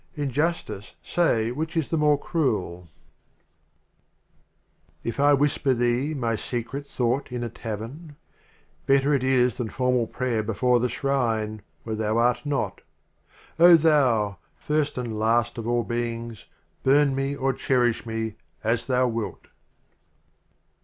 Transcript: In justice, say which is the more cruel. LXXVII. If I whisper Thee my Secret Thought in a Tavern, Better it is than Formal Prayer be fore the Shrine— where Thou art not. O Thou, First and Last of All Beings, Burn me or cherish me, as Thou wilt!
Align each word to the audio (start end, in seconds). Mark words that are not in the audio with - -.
In 0.15 0.31
justice, 0.31 0.95
say 1.03 1.51
which 1.51 1.77
is 1.77 1.89
the 1.89 1.95
more 1.99 2.17
cruel. 2.17 2.89
LXXVII. 5.03 5.09
If 5.09 5.19
I 5.19 5.35
whisper 5.35 5.75
Thee 5.75 6.15
my 6.15 6.35
Secret 6.35 6.87
Thought 6.87 7.31
in 7.31 7.43
a 7.43 7.49
Tavern, 7.49 8.15
Better 8.87 9.13
it 9.13 9.23
is 9.23 9.57
than 9.57 9.69
Formal 9.69 10.07
Prayer 10.07 10.41
be 10.41 10.55
fore 10.55 10.79
the 10.79 10.89
Shrine— 10.89 11.61
where 11.83 11.95
Thou 11.95 12.17
art 12.17 12.43
not. 12.47 12.81
O 13.59 13.75
Thou, 13.77 14.39
First 14.57 14.97
and 14.97 15.19
Last 15.19 15.59
of 15.59 15.67
All 15.67 15.83
Beings, 15.83 16.45
Burn 16.81 17.13
me 17.13 17.35
or 17.35 17.53
cherish 17.53 18.03
me, 18.03 18.37
as 18.63 18.87
Thou 18.87 19.07
wilt! 19.07 19.49